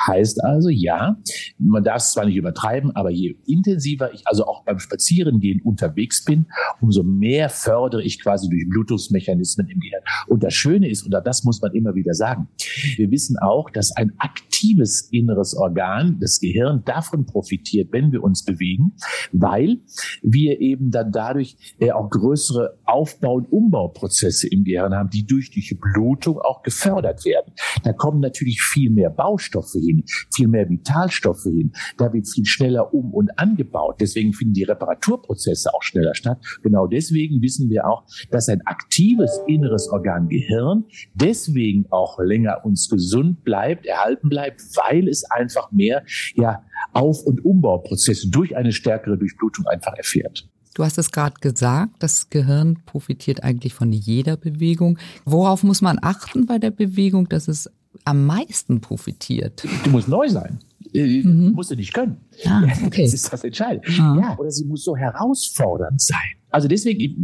[0.07, 1.19] Heißt also, ja,
[1.59, 6.25] man darf es zwar nicht übertreiben, aber je intensiver ich also auch beim Spazierengehen unterwegs
[6.25, 6.47] bin,
[6.81, 10.03] umso mehr fördere ich quasi Durchblutungsmechanismen im Gehirn.
[10.29, 12.49] Und das Schöne ist, und das muss man immer wieder sagen,
[12.97, 18.45] wir wissen auch, dass ein aktives inneres Organ, das Gehirn, davon profitiert, wenn wir uns
[18.45, 18.93] bewegen,
[19.33, 19.79] weil
[20.23, 25.51] wir eben dann dadurch äh, auch größere Aufbau- und Umbauprozesse im Gehirn haben, die durch
[25.51, 27.53] die Blutung auch gefördert werden.
[27.85, 30.05] Da kommen natürlich viel mehr Baustoffe hin,
[30.35, 31.73] viel mehr Vitalstoffe hin.
[31.99, 33.97] Da wird viel schneller um und angebaut.
[34.01, 36.39] Deswegen finden die Reparaturprozesse auch schneller statt.
[36.63, 38.05] Genau deswegen wissen wir auch,
[38.37, 45.09] dass ein aktives inneres Organ Gehirn deswegen auch länger uns gesund bleibt, erhalten bleibt, weil
[45.09, 50.47] es einfach mehr ja, Auf- und Umbauprozesse durch eine stärkere Durchblutung einfach erfährt.
[50.75, 54.99] Du hast es gerade gesagt, das Gehirn profitiert eigentlich von jeder Bewegung.
[55.25, 57.71] Worauf muss man achten bei der Bewegung, dass es
[58.05, 59.65] am meisten profitiert?
[59.85, 60.59] Du musst neu sein.
[60.93, 61.53] Äh, mhm.
[61.53, 62.19] Musst du nicht können.
[62.45, 63.05] Ah, okay.
[63.05, 63.89] Das ist das Entscheidende.
[64.01, 64.17] Ah.
[64.21, 66.37] Ja, oder sie muss so herausfordernd sein.
[66.57, 67.15] Also deswegen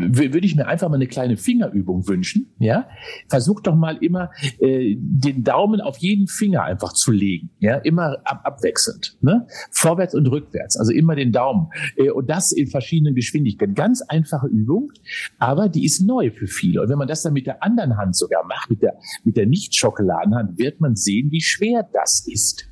[0.00, 2.52] würde ich mir einfach mal eine kleine Fingerübung wünschen.
[2.58, 2.88] Ja,
[3.28, 7.50] versucht doch mal immer äh, den Daumen auf jeden Finger einfach zu legen.
[7.60, 9.46] Ja, immer ab, abwechselnd, ne?
[9.70, 10.76] vorwärts und rückwärts.
[10.76, 13.74] Also immer den Daumen äh, und das in verschiedenen Geschwindigkeiten.
[13.74, 14.90] Ganz einfache Übung,
[15.38, 16.82] aber die ist neu für viele.
[16.82, 19.46] Und wenn man das dann mit der anderen Hand sogar macht, mit der mit der
[19.46, 22.68] nicht Schokoladenhand, wird man sehen, wie schwer das ist.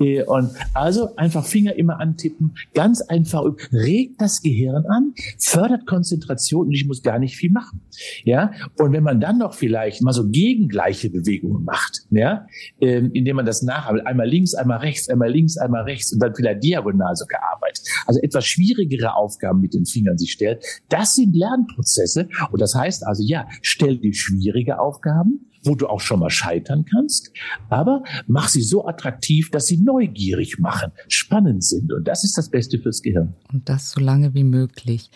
[0.00, 6.66] Äh, und also einfach Finger immer antippen, ganz einfach regt das Gehirn an fördert Konzentration
[6.66, 7.80] und ich muss gar nicht viel machen.
[8.24, 12.46] Ja, und wenn man dann noch vielleicht mal so gegengleiche Bewegungen macht, ja,
[12.80, 16.34] ähm, indem man das nacharbeitet, einmal links, einmal rechts, einmal links, einmal rechts und dann
[16.34, 17.84] vielleicht diagonal so gearbeitet.
[18.06, 20.64] Also etwas schwierigere Aufgaben mit den Fingern sich stellt.
[20.88, 26.00] Das sind Lernprozesse und das heißt also, ja, stell dir schwierige Aufgaben, wo du auch
[26.00, 27.30] schon mal scheitern kannst,
[27.68, 32.50] aber mach sie so attraktiv, dass sie neugierig machen, spannend sind und das ist das
[32.50, 33.34] Beste fürs Gehirn.
[33.52, 35.10] Und das so lange wie möglich.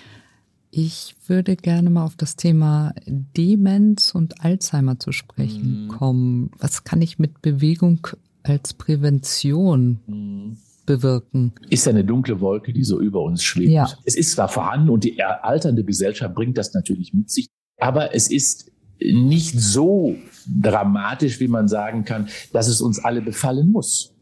[0.74, 5.88] Ich würde gerne mal auf das Thema Demenz und Alzheimer zu sprechen mhm.
[5.88, 6.50] kommen.
[6.58, 8.06] Was kann ich mit Bewegung
[8.42, 10.56] als Prävention mhm.
[10.86, 11.52] bewirken?
[11.68, 13.70] Ist eine dunkle Wolke, die so über uns schwebt.
[13.70, 13.86] Ja.
[14.04, 18.30] Es ist zwar vorhanden und die alternde Gesellschaft bringt das natürlich mit sich, aber es
[18.30, 18.71] ist
[19.12, 24.14] nicht so dramatisch, wie man sagen kann, dass es uns alle befallen muss.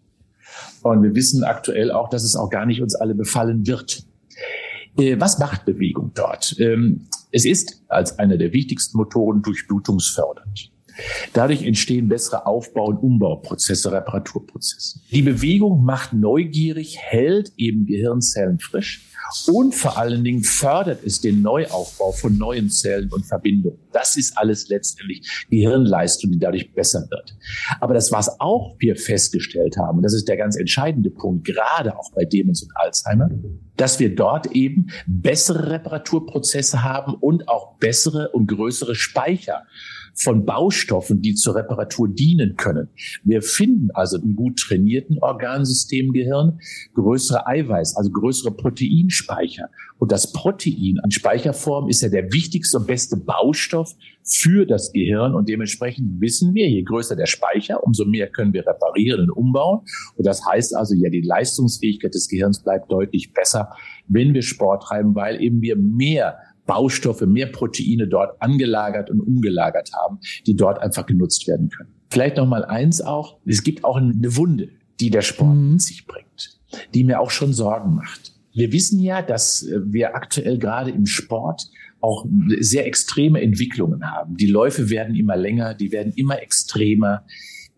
[0.82, 4.04] Und wir wissen aktuell auch, dass es auch gar nicht uns alle befallen wird.
[4.98, 6.56] Äh, was macht Bewegung dort?
[6.58, 10.72] Ähm, es ist als einer der wichtigsten Motoren durchblutungsfördernd.
[11.32, 15.00] Dadurch entstehen bessere Aufbau- und Umbauprozesse, Reparaturprozesse.
[15.10, 19.06] Die Bewegung macht neugierig, hält eben Gehirnzellen frisch
[19.46, 23.78] und vor allen Dingen fördert es den Neuaufbau von neuen Zellen und Verbindungen.
[23.92, 27.36] Das ist alles letztendlich Gehirnleistung, die dadurch besser wird.
[27.80, 31.96] Aber das, was auch wir festgestellt haben, und das ist der ganz entscheidende Punkt, gerade
[31.96, 33.30] auch bei Demenz und Alzheimer,
[33.76, 39.62] dass wir dort eben bessere Reparaturprozesse haben und auch bessere und größere Speicher
[40.14, 42.88] von Baustoffen, die zur Reparatur dienen können.
[43.24, 46.58] Wir finden also im gut trainierten Organsystem Gehirn
[46.94, 49.68] größere Eiweiß, also größere Proteinspeicher.
[49.98, 53.94] Und das Protein an Speicherform ist ja der wichtigste und beste Baustoff
[54.24, 55.34] für das Gehirn.
[55.34, 59.80] Und dementsprechend wissen wir, je größer der Speicher, umso mehr können wir reparieren und umbauen.
[60.16, 63.70] Und das heißt also, ja, die Leistungsfähigkeit des Gehirns bleibt deutlich besser,
[64.08, 66.38] wenn wir Sport treiben, weil eben wir mehr
[66.70, 71.90] Baustoffe, mehr Proteine dort angelagert und umgelagert haben, die dort einfach genutzt werden können.
[72.10, 73.38] Vielleicht noch mal eins auch.
[73.44, 74.68] Es gibt auch eine Wunde,
[75.00, 75.72] die der Sport mhm.
[75.72, 76.60] mit sich bringt,
[76.94, 78.34] die mir auch schon Sorgen macht.
[78.52, 81.62] Wir wissen ja, dass wir aktuell gerade im Sport
[82.00, 82.24] auch
[82.60, 84.36] sehr extreme Entwicklungen haben.
[84.36, 87.24] Die Läufe werden immer länger, die werden immer extremer.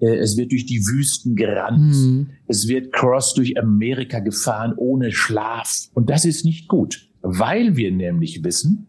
[0.00, 1.94] Äh, es wird durch die Wüsten gerannt.
[1.94, 2.30] Mhm.
[2.46, 5.88] Es wird cross durch Amerika gefahren ohne Schlaf.
[5.94, 8.88] Und das ist nicht gut weil wir nämlich wissen,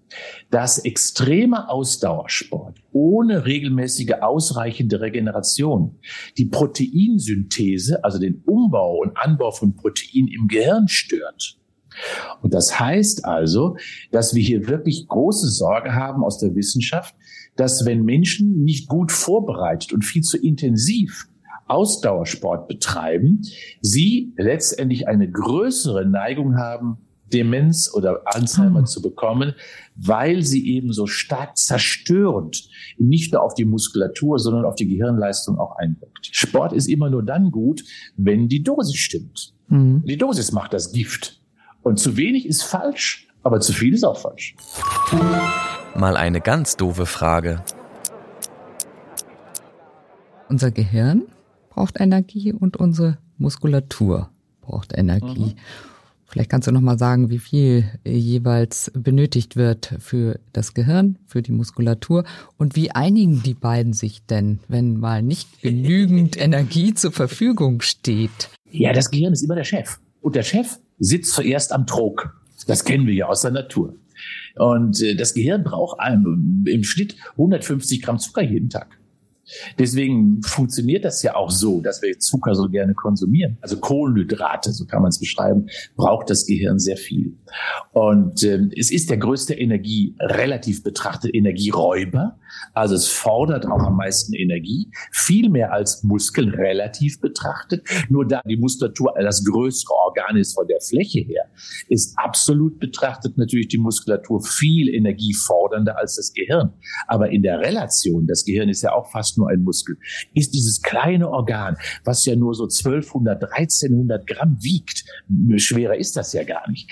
[0.49, 5.99] dass extremer Ausdauersport ohne regelmäßige ausreichende Regeneration
[6.37, 11.57] die Proteinsynthese, also den Umbau und Anbau von Protein im Gehirn stört.
[12.41, 13.77] Und das heißt also,
[14.11, 17.15] dass wir hier wirklich große Sorge haben aus der Wissenschaft,
[17.55, 21.27] dass wenn Menschen nicht gut vorbereitet und viel zu intensiv
[21.67, 23.41] Ausdauersport betreiben,
[23.81, 26.97] sie letztendlich eine größere Neigung haben,
[27.33, 28.85] Demenz oder Alzheimer mhm.
[28.85, 29.53] zu bekommen,
[29.95, 35.57] weil sie eben so stark zerstörend nicht nur auf die Muskulatur, sondern auf die Gehirnleistung
[35.57, 36.29] auch einwirkt.
[36.31, 37.83] Sport ist immer nur dann gut,
[38.15, 39.53] wenn die Dosis stimmt.
[39.67, 40.03] Mhm.
[40.05, 41.41] Die Dosis macht das Gift.
[41.81, 44.55] Und zu wenig ist falsch, aber zu viel ist auch falsch.
[45.95, 47.63] Mal eine ganz doofe Frage.
[50.49, 51.23] Unser Gehirn
[51.69, 54.29] braucht Energie und unsere Muskulatur
[54.61, 55.55] braucht Energie.
[55.55, 55.92] Mhm.
[56.33, 61.43] Vielleicht kannst du noch mal sagen, wie viel jeweils benötigt wird für das Gehirn, für
[61.43, 62.23] die Muskulatur
[62.57, 68.49] und wie einigen die beiden sich denn, wenn mal nicht genügend Energie zur Verfügung steht?
[68.71, 69.99] Ja, das Gehirn ist immer der Chef.
[70.21, 72.35] Und der Chef sitzt zuerst am Trog.
[72.65, 73.93] Das kennen wir ja aus der Natur.
[74.55, 78.97] Und äh, das Gehirn braucht im Schnitt 150 Gramm Zucker jeden Tag.
[79.77, 83.57] Deswegen funktioniert das ja auch so, dass wir Zucker so gerne konsumieren.
[83.61, 87.33] Also Kohlenhydrate, so kann man es beschreiben, braucht das Gehirn sehr viel.
[87.91, 92.37] Und ähm, es ist der größte Energie, relativ betrachtet Energieräuber.
[92.73, 97.87] Also es fordert auch am meisten Energie, viel mehr als Muskeln relativ betrachtet.
[98.09, 101.45] Nur da die Muskulatur das größere Organ ist von der Fläche her,
[101.87, 106.73] ist absolut betrachtet natürlich die Muskulatur viel energiefordernder als das Gehirn.
[107.07, 109.97] Aber in der Relation, das Gehirn ist ja auch fast nur ein Muskel,
[110.33, 115.05] ist dieses kleine Organ, was ja nur so 1200, 1300 Gramm wiegt,
[115.57, 116.89] schwerer ist das ja gar nicht,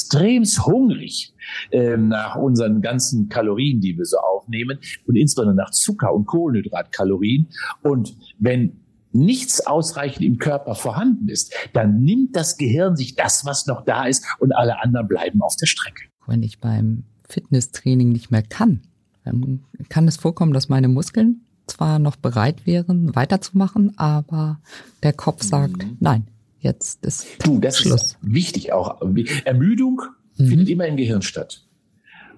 [0.00, 1.34] extrem hungrig
[1.70, 7.48] äh, nach unseren ganzen Kalorien, die wir so aufnehmen und insbesondere nach Zucker- und Kohlenhydratkalorien.
[7.82, 8.80] Und wenn
[9.12, 14.06] nichts ausreichend im Körper vorhanden ist, dann nimmt das Gehirn sich das, was noch da
[14.06, 16.04] ist und alle anderen bleiben auf der Strecke.
[16.26, 18.80] Wenn ich beim Fitnesstraining nicht mehr kann,
[19.24, 24.60] dann kann es vorkommen, dass meine Muskeln zwar noch bereit wären, weiterzumachen, aber
[25.02, 25.96] der Kopf sagt, mhm.
[26.00, 26.26] nein,
[26.60, 28.02] jetzt ist du, das Schluss.
[28.02, 29.00] ist wichtig auch.
[29.44, 30.02] Ermüdung
[30.36, 30.46] mhm.
[30.46, 31.66] findet immer im Gehirn statt.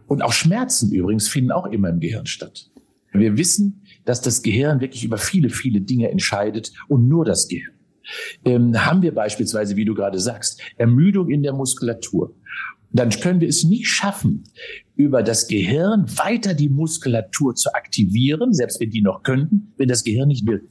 [0.06, 2.70] Und auch Schmerzen übrigens finden auch immer im Gehirn statt.
[3.12, 7.74] Wir wissen, dass das Gehirn wirklich über viele, viele Dinge entscheidet und nur das Gehirn.
[8.44, 12.34] Ähm, haben wir beispielsweise, wie du gerade sagst, Ermüdung in der Muskulatur
[12.92, 14.44] dann können wir es nicht schaffen,
[15.02, 20.04] über das Gehirn weiter die Muskulatur zu aktivieren, selbst wenn die noch könnten, wenn das
[20.04, 20.68] Gehirn nicht will.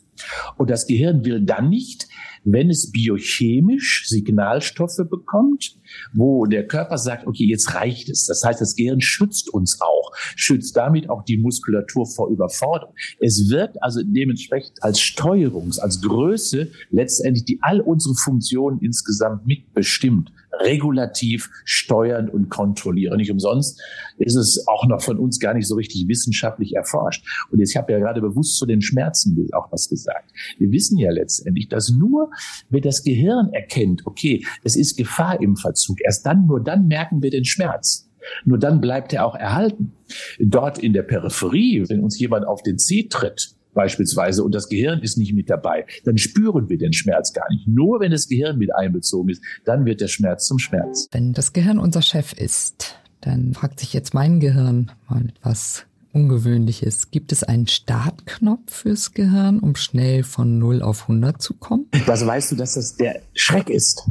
[0.58, 2.08] Und das Gehirn will dann nicht,
[2.44, 5.76] wenn es biochemisch Signalstoffe bekommt,
[6.13, 8.26] wo der Körper sagt, okay, jetzt reicht es.
[8.26, 12.96] Das heißt, das Gehirn schützt uns auch, schützt damit auch die Muskulatur vor Überforderung.
[13.20, 20.32] Es wirkt also dementsprechend als Steuerungs-, als Größe letztendlich, die all unsere Funktionen insgesamt mitbestimmt
[20.60, 23.17] regulativ steuern und kontrollieren.
[23.17, 23.82] Nicht umsonst
[24.22, 27.26] ist es auch noch von uns gar nicht so richtig wissenschaftlich erforscht.
[27.52, 30.32] Und jetzt, ich habe ja gerade bewusst zu den Schmerzen auch was gesagt.
[30.58, 32.32] Wir wissen ja letztendlich, dass nur,
[32.70, 37.22] wenn das Gehirn erkennt, okay, es ist Gefahr im Verzug, erst dann, nur dann merken
[37.22, 38.10] wir den Schmerz.
[38.46, 39.94] Nur dann bleibt er auch erhalten.
[40.40, 45.02] Dort in der Peripherie, wenn uns jemand auf den Zeh tritt, beispielsweise und das Gehirn
[45.02, 47.68] ist nicht mit dabei, dann spüren wir den Schmerz gar nicht.
[47.68, 51.08] Nur wenn das Gehirn mit einbezogen ist, dann wird der Schmerz zum Schmerz.
[51.12, 57.12] Wenn das Gehirn unser Chef ist, dann fragt sich jetzt mein Gehirn mal etwas Ungewöhnliches.
[57.12, 61.88] Gibt es einen Startknopf fürs Gehirn, um schnell von 0 auf 100 zu kommen?
[62.08, 64.06] Also weißt du, dass das der Schreck ist.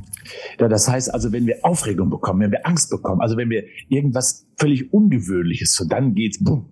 [0.58, 4.46] Das heißt also, wenn wir Aufregung bekommen, wenn wir Angst bekommen, also wenn wir irgendwas
[4.56, 6.70] völlig Ungewöhnliches, so dann geht's, bumm,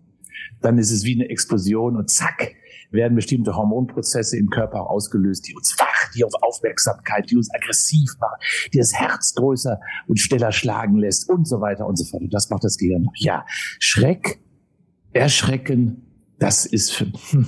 [0.61, 2.55] dann ist es wie eine Explosion und zack,
[2.91, 7.53] werden bestimmte Hormonprozesse im Körper auch ausgelöst, die uns wach, die auf Aufmerksamkeit, die uns
[7.55, 8.39] aggressiv machen,
[8.73, 12.23] die das Herz größer und schneller schlagen lässt und so weiter und so fort.
[12.23, 13.09] Und das macht das Gehirn.
[13.17, 13.45] Ja,
[13.79, 14.41] Schreck,
[15.13, 17.47] Erschrecken, das ist hm,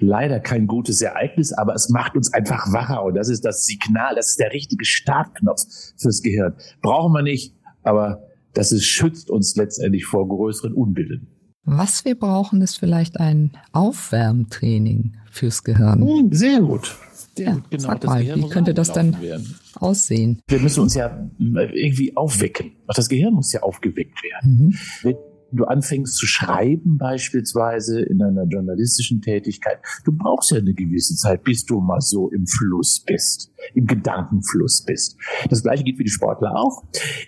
[0.00, 4.14] leider kein gutes Ereignis, aber es macht uns einfach wacher und das ist das Signal,
[4.16, 5.60] das ist der richtige Startknopf
[5.96, 6.54] fürs Gehirn.
[6.82, 11.33] Brauchen wir nicht, aber das ist, schützt uns letztendlich vor größeren Unbilden.
[11.64, 16.06] Was wir brauchen, ist vielleicht ein Aufwärmtraining fürs Gehirn.
[16.06, 16.96] Hm, sehr gut.
[17.36, 19.54] Sehr ja, genau, sag mal, wie könnte das dann werden.
[19.74, 20.40] aussehen?
[20.46, 22.72] Wir müssen uns ja irgendwie aufwecken.
[22.86, 24.58] Das Gehirn muss ja aufgeweckt werden.
[24.58, 24.78] Mhm.
[25.02, 25.16] Wenn
[25.52, 31.44] du anfängst zu schreiben beispielsweise in einer journalistischen Tätigkeit, du brauchst ja eine gewisse Zeit,
[31.44, 35.16] bis du mal so im Fluss bist, im Gedankenfluss bist.
[35.48, 36.84] Das gleiche gilt für die Sportler auch.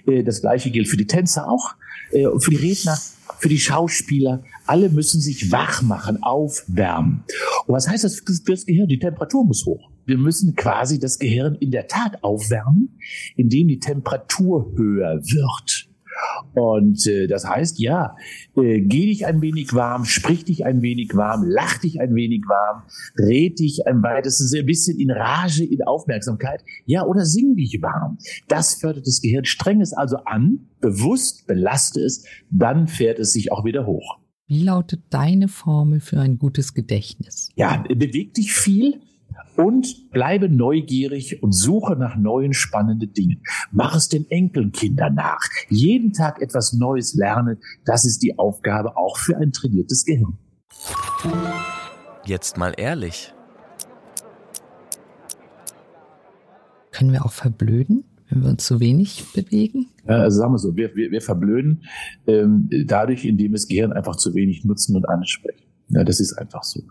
[0.07, 1.75] Äh, das gleiche gilt für die Tänzer auch.
[2.13, 2.97] Äh, für die Redner
[3.39, 4.43] für die Schauspieler.
[4.67, 7.25] Alle müssen sich wach machen, aufwärmen.
[7.67, 8.89] Und was heißt das für das Gehirn?
[8.89, 9.91] Die Temperatur muss hoch.
[10.05, 12.99] Wir müssen quasi das Gehirn in der Tat aufwärmen,
[13.35, 15.86] indem die Temperatur höher wird.
[16.55, 18.17] Und äh, das heißt, ja,
[18.57, 22.43] äh, geh dich ein wenig warm, sprich dich ein wenig warm, lach dich ein wenig
[22.49, 22.83] warm,
[23.19, 28.19] red dich ein weiteres ein bisschen in Rage, in Aufmerksamkeit, ja, oder sing dich warm.
[28.49, 29.45] Das fördert das Gehirn.
[29.45, 34.19] Streng es also an, bewusst belaste es, dann fährt es sich auch wieder hoch.
[34.49, 37.51] Wie lautet deine Formel für ein gutes Gedächtnis?
[37.57, 39.01] Ja, beweg dich viel,
[39.57, 43.43] und bleibe neugierig und suche nach neuen spannenden Dingen.
[43.71, 45.41] Mach es den Enkelkindern nach.
[45.69, 50.39] Jeden Tag etwas Neues lernen, das ist die Aufgabe auch für ein trainiertes Gehirn.
[52.25, 53.33] Jetzt mal ehrlich.
[56.91, 59.89] Können wir auch verblöden, wenn wir uns zu wenig bewegen?
[60.09, 61.85] Ja, also sagen wir so, wir, wir, wir verblöden
[62.27, 65.66] ähm, dadurch, indem das Gehirn einfach zu wenig nutzen und ansprechen.
[65.89, 66.83] Ja, das ist einfach so.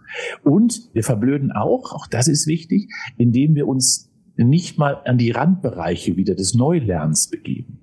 [0.43, 5.31] Und wir verblöden auch, auch das ist wichtig, indem wir uns nicht mal an die
[5.31, 7.79] Randbereiche wieder des Neulernens begeben,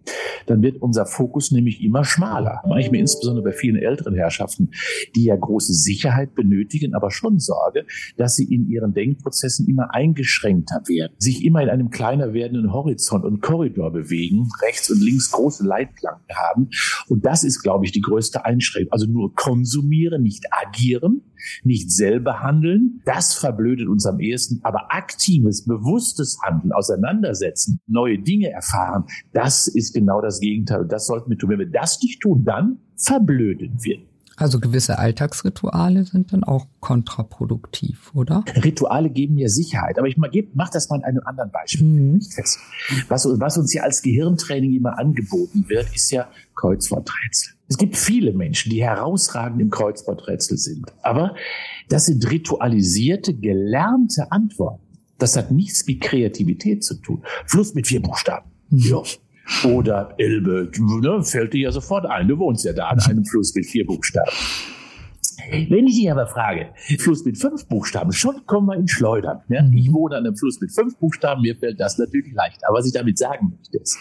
[0.46, 2.62] dann wird unser Fokus nämlich immer schmaler.
[2.66, 4.70] Mache ich mir insbesondere bei vielen älteren Herrschaften,
[5.14, 10.82] die ja große Sicherheit benötigen, aber schon Sorge, dass sie in ihren Denkprozessen immer eingeschränkter
[10.86, 15.64] werden, sich immer in einem kleiner werdenden Horizont und Korridor bewegen, rechts und links große
[15.64, 16.68] Leitplanken haben.
[17.08, 18.92] Und das ist, glaube ich, die größte Einschränkung.
[18.92, 21.22] Also nur konsumieren, nicht agieren,
[21.64, 23.00] nicht selber handeln.
[23.04, 24.60] Das verblödet uns am ehesten.
[24.62, 30.82] Aber aktives, bewusstes Handeln, auseinandersetzen, neue Dinge erfahren, das ist genau das Gegenteil.
[30.82, 31.50] Und das sollten wir tun.
[31.50, 33.98] Wenn wir das nicht tun, dann verblöden wir.
[34.36, 38.44] Also gewisse Alltagsrituale sind dann auch kontraproduktiv, oder?
[38.64, 39.98] Rituale geben mir Sicherheit.
[39.98, 42.22] Aber ich mache das mal in einem anderen Beispiel mhm.
[42.22, 42.58] fest.
[43.08, 47.54] Was, was uns ja als Gehirntraining immer angeboten wird, ist ja Kreuzworträtsel.
[47.68, 50.92] Es gibt viele Menschen, die herausragend im Kreuzworträtsel sind.
[51.02, 51.34] Aber
[51.88, 54.82] das sind ritualisierte, gelernte Antworten.
[55.18, 57.22] Das hat nichts mit Kreativität zu tun.
[57.46, 58.50] Fluss mit vier Buchstaben.
[58.70, 58.78] Mhm.
[58.78, 59.02] Ja.
[59.64, 62.28] Oder Elbe, ne, fällt dir ja sofort ein.
[62.28, 64.30] Du wohnst ja da an einem Fluss mit vier Buchstaben.
[65.50, 69.40] Wenn ich dich aber frage, Fluss mit fünf Buchstaben, schon kommen wir in Schleudern.
[69.48, 69.62] Ja?
[69.62, 69.76] Mhm.
[69.76, 72.60] Ich wohne an einem Fluss mit fünf Buchstaben, mir fällt das natürlich leicht.
[72.66, 73.98] Aber was ich damit sagen möchte, ist,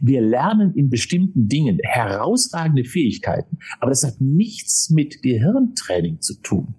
[0.00, 6.74] wir lernen in bestimmten Dingen herausragende Fähigkeiten, aber das hat nichts mit Gehirntraining zu tun.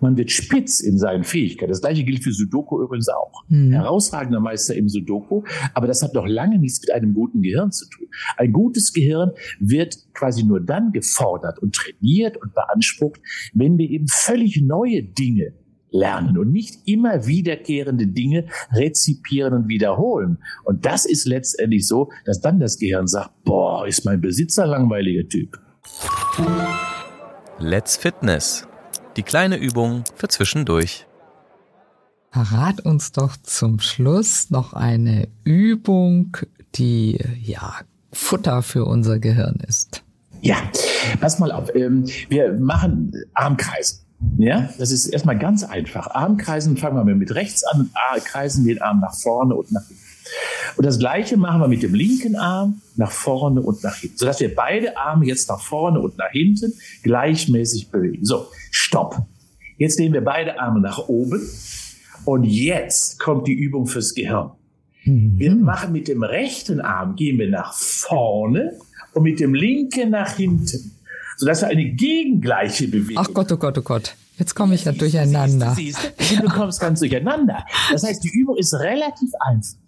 [0.00, 1.70] Man wird spitz in seinen Fähigkeiten.
[1.70, 3.44] Das gleiche gilt für Sudoku übrigens auch.
[3.48, 3.72] Mhm.
[3.72, 5.42] Herausragender Meister im Sudoku,
[5.74, 8.06] aber das hat noch lange nichts mit einem guten Gehirn zu tun.
[8.36, 13.20] Ein gutes Gehirn wird quasi nur dann gefordert und trainiert und beansprucht,
[13.54, 15.54] wenn wir eben völlig neue Dinge
[15.90, 20.38] lernen und nicht immer wiederkehrende Dinge rezipieren und wiederholen.
[20.64, 25.26] Und das ist letztendlich so, dass dann das Gehirn sagt, boah, ist mein Besitzer langweiliger
[25.28, 25.58] Typ.
[27.58, 28.66] Let's Fitness.
[29.18, 31.04] Die kleine Übung für zwischendurch.
[32.30, 36.36] Verrat uns doch zum Schluss noch eine Übung,
[36.76, 37.80] die ja
[38.12, 40.04] Futter für unser Gehirn ist.
[40.40, 40.58] Ja,
[41.20, 41.74] pass mal auf.
[41.74, 44.06] Ähm, wir machen Armkreisen.
[44.36, 46.06] Ja, das ist erstmal ganz einfach.
[46.12, 50.07] Armkreisen fangen wir mit rechts an und kreisen den Arm nach vorne und nach hinten.
[50.76, 54.40] Und das Gleiche machen wir mit dem linken Arm nach vorne und nach hinten, sodass
[54.40, 58.24] wir beide Arme jetzt nach vorne und nach hinten gleichmäßig bewegen.
[58.24, 59.16] So, stopp.
[59.76, 61.40] Jetzt nehmen wir beide Arme nach oben
[62.24, 64.50] und jetzt kommt die Übung fürs Gehirn.
[65.04, 65.62] Wir mhm.
[65.62, 68.72] machen mit dem rechten Arm, gehen wir nach vorne
[69.14, 70.92] und mit dem linken nach hinten,
[71.36, 74.14] sodass wir eine gegengleiche Bewegung Ach Gott, oh Gott, oh Gott.
[74.38, 75.74] Jetzt komme ich ja durcheinander.
[75.74, 77.64] Siehst, siehst, du kommst ganz durcheinander.
[77.90, 79.78] Das heißt, die Übung ist relativ einfach.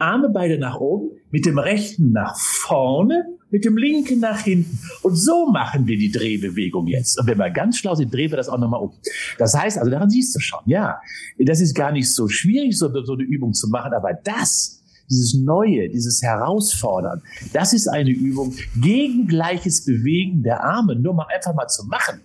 [0.00, 4.78] Arme beide nach oben, mit dem rechten nach vorne, mit dem linken nach hinten.
[5.02, 7.18] Und so machen wir die Drehbewegung jetzt.
[7.18, 8.92] Und wenn wir ganz schlau sind, drehen wir das auch nochmal um.
[9.38, 11.00] Das heißt, also daran siehst du schon, ja,
[11.38, 15.34] das ist gar nicht so schwierig, so, so eine Übung zu machen, aber das, dieses
[15.34, 21.54] Neue, dieses Herausfordern, das ist eine Übung gegen gleiches Bewegen der Arme, nur mal einfach
[21.54, 22.20] mal zu machen.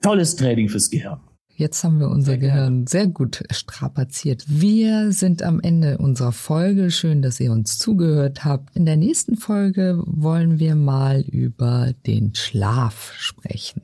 [0.00, 1.20] Tolles Training fürs Gehirn.
[1.60, 4.44] Jetzt haben wir unser Gehirn sehr gut strapaziert.
[4.48, 6.90] Wir sind am Ende unserer Folge.
[6.90, 8.74] Schön, dass ihr uns zugehört habt.
[8.74, 13.82] In der nächsten Folge wollen wir mal über den Schlaf sprechen.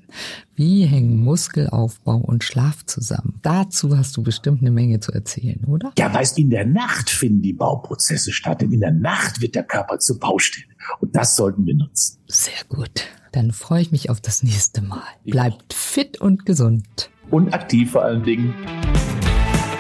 [0.55, 3.41] Wie hängen Muskelaufbau und Schlaf zusammen?
[3.43, 5.93] Dazu hast du bestimmt eine Menge zu erzählen, oder?
[5.99, 8.63] Ja, weißt, in der Nacht finden die Bauprozesse statt.
[8.63, 10.65] Denn in der Nacht wird der Körper zur Baustelle.
[11.01, 12.21] Und das sollten wir nutzen.
[12.27, 13.05] Sehr gut.
[13.33, 15.03] Dann freue ich mich auf das nächste Mal.
[15.27, 18.55] Bleibt fit und gesund und aktiv vor allen Dingen.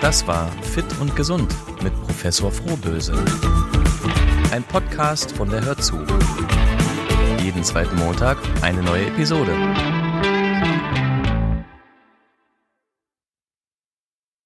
[0.01, 3.15] Das war Fit und Gesund mit Professor Frohböse.
[4.53, 5.97] Ein Podcast von der Hörzu.
[7.43, 9.53] Jeden zweiten Montag eine neue Episode.